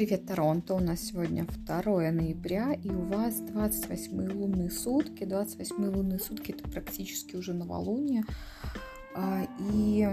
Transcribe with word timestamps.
привет, 0.00 0.24
Торонто! 0.24 0.76
У 0.76 0.80
нас 0.80 1.02
сегодня 1.02 1.44
2 1.44 1.82
ноября, 2.10 2.72
и 2.72 2.88
у 2.88 3.02
вас 3.02 3.38
28 3.38 4.32
лунные 4.32 4.70
сутки. 4.70 5.24
28 5.24 5.94
лунные 5.94 6.18
сутки 6.18 6.52
это 6.52 6.66
практически 6.70 7.36
уже 7.36 7.52
новолуние. 7.52 8.22
А, 9.14 9.46
и 9.74 10.08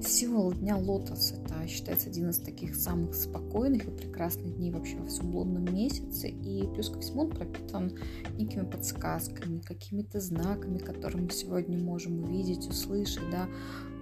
символ 0.00 0.52
дня 0.52 0.76
лотос 0.76 1.32
это 1.32 1.66
считается 1.66 2.08
один 2.08 2.30
из 2.30 2.38
таких 2.38 2.76
самых 2.76 3.16
спокойных 3.16 3.88
и 3.88 3.90
прекрасных 3.90 4.54
дней 4.58 4.70
вообще 4.70 4.96
во 4.98 5.08
всем 5.08 5.34
лунном 5.34 5.64
месяце. 5.74 6.28
И 6.28 6.68
плюс 6.72 6.90
ко 6.90 7.00
всему 7.00 7.22
он 7.22 7.30
пропитан 7.30 7.98
некими 8.38 8.62
подсказками, 8.62 9.58
какими-то 9.58 10.20
знаками, 10.20 10.78
которые 10.78 11.20
мы 11.20 11.30
сегодня 11.30 11.76
можем 11.76 12.22
увидеть, 12.22 12.68
услышать, 12.68 13.28
да, 13.32 13.48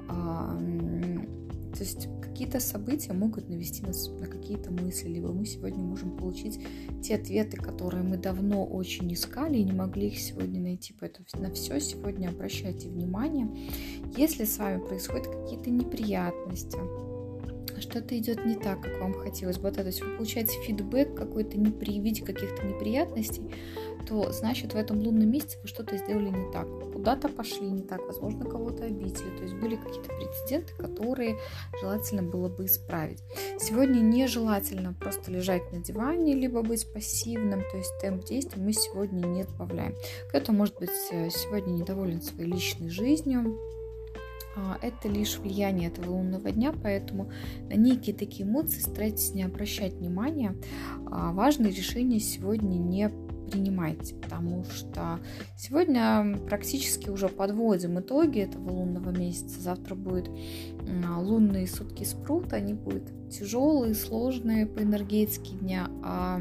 а, 0.06 0.60
то 1.72 1.84
есть 1.84 2.08
какие-то 2.20 2.60
события 2.60 3.12
могут 3.12 3.48
навести 3.48 3.82
нас 3.82 4.08
на 4.08 4.26
какие-то 4.26 4.70
мысли, 4.70 5.08
либо 5.08 5.32
мы 5.32 5.44
сегодня 5.46 5.82
можем 5.82 6.16
получить 6.16 6.60
те 7.02 7.16
ответы, 7.16 7.56
которые 7.56 8.02
мы 8.02 8.16
давно 8.16 8.64
очень 8.64 9.12
искали 9.12 9.58
и 9.58 9.64
не 9.64 9.72
могли 9.72 10.08
их 10.08 10.18
сегодня 10.18 10.60
найти. 10.60 10.94
Поэтому 10.98 11.26
на 11.34 11.52
все 11.52 11.80
сегодня 11.80 12.28
обращайте 12.28 12.88
внимание. 12.88 13.48
Если 14.16 14.44
с 14.44 14.58
вами 14.58 14.80
происходят 14.80 15.26
какие-то 15.26 15.70
неприятности, 15.70 16.78
что-то 17.80 18.16
идет 18.18 18.44
не 18.44 18.54
так, 18.54 18.82
как 18.82 19.00
вам 19.00 19.14
хотелось 19.14 19.58
бы, 19.58 19.70
то 19.70 19.82
есть 19.82 20.02
вы 20.02 20.16
получаете 20.16 20.60
фидбэк 20.62 21.14
какой-то 21.14 21.58
не 21.58 21.70
при 21.70 21.98
виде 22.00 22.24
каких-то 22.24 22.66
неприятностей, 22.66 23.42
то 24.06 24.32
значит 24.32 24.74
в 24.74 24.76
этом 24.76 24.98
лунном 24.98 25.30
месяце 25.30 25.58
вы 25.62 25.68
что-то 25.68 25.96
сделали 25.96 26.30
не 26.30 26.52
так, 26.52 26.66
куда-то 26.92 27.28
пошли 27.28 27.70
не 27.70 27.82
так, 27.82 28.00
возможно, 28.06 28.44
кого-то 28.44 28.84
обидели, 28.84 29.36
то 29.36 29.42
есть 29.42 29.54
были 29.54 29.76
какие-то 29.76 30.10
прецеденты, 30.14 30.74
которые 30.74 31.38
желательно 31.80 32.22
было 32.22 32.48
бы 32.48 32.66
исправить. 32.66 33.22
Сегодня 33.58 34.00
нежелательно 34.00 34.94
просто 34.94 35.30
лежать 35.30 35.72
на 35.72 35.78
диване, 35.78 36.34
либо 36.34 36.62
быть 36.62 36.90
пассивным, 36.92 37.62
то 37.70 37.76
есть 37.76 37.92
темп 38.00 38.24
действия 38.24 38.60
мы 38.60 38.72
сегодня 38.72 39.26
не 39.26 39.44
добавляем. 39.44 39.94
Кто-то 40.28 40.52
может 40.52 40.78
быть 40.78 40.90
э, 41.10 41.30
сегодня 41.30 41.72
недоволен 41.72 42.20
своей 42.20 42.50
личной 42.50 42.90
жизнью, 42.90 43.58
это 44.82 45.08
лишь 45.08 45.38
влияние 45.38 45.88
этого 45.88 46.10
лунного 46.10 46.50
дня, 46.50 46.72
поэтому 46.72 47.30
на 47.68 47.74
некие 47.74 48.14
такие 48.14 48.48
эмоции 48.48 48.80
старайтесь 48.80 49.34
не 49.34 49.42
обращать 49.42 49.94
внимания. 49.94 50.54
А, 51.10 51.32
важные 51.32 51.72
решения 51.72 52.20
сегодня 52.20 52.76
не 52.76 53.10
принимайте, 53.50 54.14
потому 54.14 54.64
что 54.64 55.18
сегодня 55.56 56.38
практически 56.48 57.10
уже 57.10 57.28
подводим 57.28 57.98
итоги 57.98 58.40
этого 58.40 58.70
лунного 58.70 59.10
месяца. 59.10 59.60
Завтра 59.60 59.94
будет 59.94 60.30
лунные 61.18 61.66
сутки 61.66 62.04
спрут, 62.04 62.52
они 62.52 62.74
будут 62.74 63.10
тяжелые, 63.30 63.94
сложные 63.94 64.66
по 64.66 64.80
энергетике 64.82 65.56
дня, 65.56 65.88
а 66.02 66.40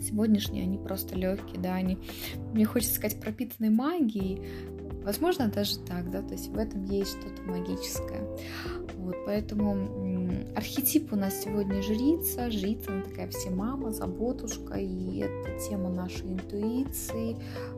сегодняшние 0.00 0.64
они 0.64 0.78
просто 0.78 1.16
легкие, 1.16 1.60
да, 1.60 1.74
они, 1.74 1.98
мне 2.52 2.64
хочется 2.64 2.94
сказать, 2.94 3.20
пропитаны 3.20 3.70
магией, 3.70 4.42
Возможно, 5.06 5.46
даже 5.46 5.78
так, 5.78 6.10
да, 6.10 6.20
то 6.20 6.32
есть 6.32 6.48
в 6.48 6.58
этом 6.58 6.82
есть 6.86 7.12
что-то 7.12 7.40
магическое. 7.42 8.26
Вот, 8.96 9.14
поэтому 9.24 9.88
архетип 10.56 11.12
у 11.12 11.16
нас 11.16 11.42
сегодня 11.44 11.80
жрица. 11.80 12.50
Жрица, 12.50 12.90
она 12.90 13.02
такая 13.02 13.28
все 13.28 13.50
мама, 13.50 13.92
заботушка, 13.92 14.74
и 14.74 15.18
это 15.20 15.60
тема 15.60 15.90
нашей 15.90 16.32
интуиции, 16.32 17.36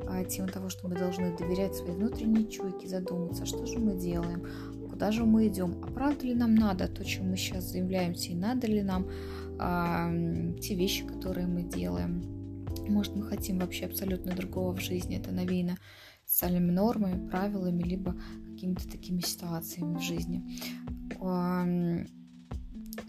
а, 0.08 0.24
тема 0.24 0.48
того, 0.48 0.70
что 0.70 0.88
мы 0.88 0.94
должны 0.94 1.36
доверять 1.36 1.76
своей 1.76 1.92
внутренней 1.92 2.48
чуйке, 2.48 2.88
задуматься, 2.88 3.44
что 3.44 3.66
же 3.66 3.78
мы 3.78 3.94
делаем, 3.94 4.46
куда 4.88 5.12
же 5.12 5.26
мы 5.26 5.48
идем, 5.48 5.74
а 5.82 5.88
правда 5.88 6.24
ли 6.24 6.34
нам 6.34 6.54
надо 6.54 6.88
то, 6.88 7.04
чем 7.04 7.28
мы 7.28 7.36
сейчас 7.36 7.64
заявляемся, 7.64 8.32
и 8.32 8.36
надо 8.36 8.68
ли 8.68 8.82
нам 8.82 9.06
а, 9.58 10.10
те 10.62 10.74
вещи, 10.74 11.06
которые 11.06 11.46
мы 11.46 11.62
делаем. 11.62 12.22
Может, 12.88 13.16
мы 13.16 13.24
хотим 13.24 13.58
вообще 13.58 13.84
абсолютно 13.84 14.33
другого 14.34 14.74
в 14.74 14.80
жизни, 14.80 15.18
это 15.18 15.30
навеяно 15.30 15.77
социальными 16.28 16.70
нормами, 16.70 17.28
правилами, 17.28 17.83
либо 17.83 18.14
какими-то 18.52 18.86
такими 18.89 19.20
ситуациями 19.20 19.96
в 19.96 20.02
жизни. 20.02 20.61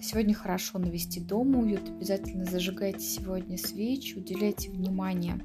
Сегодня 0.01 0.33
хорошо 0.33 0.79
навести 0.79 1.19
дом 1.19 1.55
уют. 1.57 1.89
Обязательно 1.89 2.45
зажигайте 2.45 3.01
сегодня 3.01 3.57
свечи, 3.57 4.15
уделяйте 4.15 4.71
внимание 4.71 5.41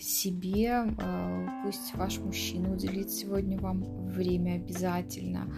себе. 0.00 0.70
А, 0.98 1.62
пусть 1.64 1.94
ваш 1.94 2.18
мужчина 2.18 2.72
уделит 2.72 3.10
сегодня 3.10 3.58
вам 3.58 3.82
время 4.08 4.54
обязательно. 4.56 5.52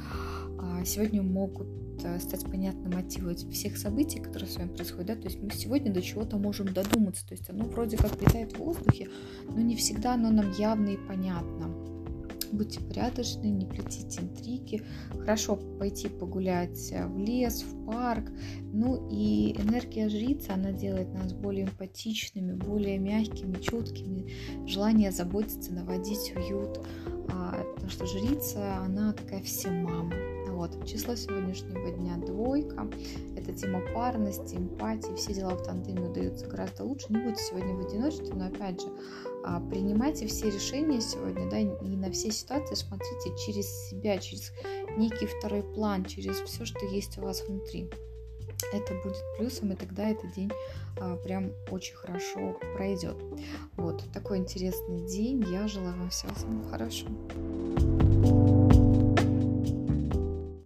А, 0.59 0.85
сегодня 0.85 1.23
могут 1.23 1.69
Э, 2.05 2.19
стать 2.19 2.45
понятны 2.45 2.91
мотивы 2.95 3.35
всех 3.35 3.77
событий, 3.77 4.21
которые 4.21 4.49
с 4.49 4.57
вами 4.57 4.69
происходят, 4.69 5.07
да, 5.07 5.15
то 5.15 5.29
есть 5.29 5.41
мы 5.41 5.51
сегодня 5.51 5.93
до 5.93 6.03
чего-то 6.03 6.37
можем 6.37 6.73
додуматься, 6.73 7.27
то 7.27 7.35
есть 7.35 7.49
оно 7.49 7.65
вроде 7.65 7.97
как 7.97 8.21
летает 8.21 8.53
в 8.53 8.59
воздухе, 8.59 9.09
но 9.49 9.61
не 9.61 9.77
всегда 9.77 10.15
оно 10.15 10.31
нам 10.31 10.51
явно 10.53 10.91
и 10.91 10.97
понятно. 10.97 11.69
Будьте 12.53 12.81
порядочны, 12.81 13.47
не 13.47 13.65
плетите 13.65 14.21
интриги. 14.21 14.83
Хорошо 15.19 15.57
пойти 15.57 16.09
погулять 16.09 16.93
э, 16.93 17.07
в 17.07 17.19
лес, 17.19 17.63
в 17.63 17.87
парк. 17.87 18.31
Ну 18.61 19.09
и 19.11 19.53
энергия 19.59 20.09
жрицы, 20.11 20.51
она 20.51 20.71
делает 20.71 21.12
нас 21.15 21.33
более 21.33 21.65
эмпатичными, 21.65 22.53
более 22.53 22.99
мягкими, 22.99 23.55
чуткими. 23.55 24.31
Желание 24.67 25.11
заботиться, 25.11 25.73
наводить 25.73 26.35
уют. 26.37 26.81
А, 27.31 27.65
потому 27.75 27.91
что 27.91 28.07
жрица, 28.07 28.77
она 28.77 29.12
такая 29.15 29.43
всем 29.43 29.85
мама 29.85 30.12
вот, 30.53 30.87
число 30.87 31.15
сегодняшнего 31.17 31.91
дня 31.91 32.17
двойка. 32.17 32.89
Это 33.37 33.53
тема 33.53 33.81
парности, 33.95 34.55
эмпатии, 34.55 35.15
все 35.17 35.35
дела 35.35 35.55
в 35.55 35.63
тандеме 35.63 36.09
удаются 36.09 36.47
гораздо 36.47 36.85
лучше. 36.85 37.07
Не 37.09 37.19
будьте 37.19 37.43
сегодня 37.43 37.75
в 37.75 37.87
одиночестве, 37.87 38.35
но 38.35 38.47
опять 38.47 38.81
же, 38.81 38.89
а, 39.45 39.61
принимайте 39.61 40.27
все 40.27 40.51
решения 40.51 41.01
сегодня, 41.01 41.51
да, 41.51 41.59
и 41.59 41.97
на 41.97 42.11
все 42.11 42.31
ситуации 42.31 42.75
смотрите 42.75 43.35
через 43.45 43.67
себя, 43.89 44.19
через 44.19 44.53
некий 44.97 45.27
второй 45.27 45.62
план, 45.62 46.05
через 46.05 46.37
все, 46.41 46.65
что 46.65 46.85
есть 46.87 47.19
у 47.19 47.23
вас 47.23 47.43
внутри. 47.47 47.91
Это 48.73 48.95
будет 49.03 49.17
плюсом, 49.37 49.73
и 49.73 49.77
тогда 49.77 50.09
этот 50.09 50.33
день 50.35 50.51
а, 51.01 51.17
прям 51.17 51.53
очень 51.71 51.95
хорошо 51.95 52.57
пройдет. 52.75 53.17
Вот 53.77 54.03
такой 54.12 54.39
интересный 54.39 55.07
день. 55.07 55.45
Я 55.51 55.69
желаю 55.69 55.97
вам 55.99 56.11
всего 56.11 56.33
самого 56.35 56.69
хорошего. 56.71 57.11